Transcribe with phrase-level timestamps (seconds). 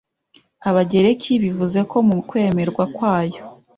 [0.69, 3.41] Abagereki bivuze ko mu kwemerwa kwayo